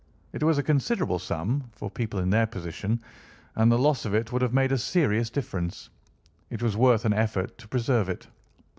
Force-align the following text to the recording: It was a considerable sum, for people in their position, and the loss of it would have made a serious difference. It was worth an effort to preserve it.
It 0.33 0.41
was 0.41 0.57
a 0.57 0.63
considerable 0.63 1.19
sum, 1.19 1.69
for 1.73 1.87
people 1.91 2.19
in 2.21 2.31
their 2.31 2.47
position, 2.47 2.99
and 3.55 3.71
the 3.71 3.77
loss 3.77 4.03
of 4.03 4.15
it 4.15 4.31
would 4.31 4.41
have 4.41 4.51
made 4.51 4.71
a 4.71 4.77
serious 4.79 5.29
difference. 5.29 5.91
It 6.49 6.63
was 6.63 6.75
worth 6.75 7.05
an 7.05 7.13
effort 7.13 7.55
to 7.59 7.67
preserve 7.67 8.09
it. 8.09 8.25